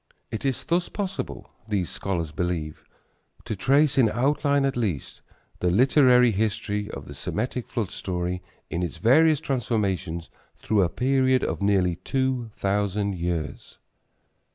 [0.31, 2.85] It is thus possible, these scholars believe,
[3.45, 5.21] to trace, in outline at least,
[5.59, 8.41] the literary history of the Semitic flood story
[8.71, 13.77] in its various transformations through a period of nearly two thousand years.